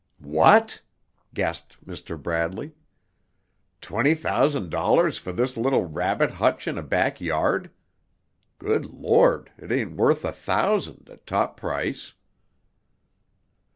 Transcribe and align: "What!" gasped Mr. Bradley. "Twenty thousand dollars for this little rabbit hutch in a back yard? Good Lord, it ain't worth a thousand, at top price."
"What!" 0.23 0.81
gasped 1.31 1.77
Mr. 1.85 2.19
Bradley. 2.19 2.71
"Twenty 3.81 4.15
thousand 4.15 4.71
dollars 4.71 5.19
for 5.19 5.31
this 5.31 5.55
little 5.55 5.85
rabbit 5.85 6.31
hutch 6.31 6.67
in 6.67 6.75
a 6.75 6.81
back 6.81 7.21
yard? 7.21 7.69
Good 8.57 8.87
Lord, 8.87 9.51
it 9.59 9.71
ain't 9.71 9.95
worth 9.95 10.25
a 10.25 10.31
thousand, 10.31 11.07
at 11.11 11.27
top 11.27 11.55
price." 11.55 12.15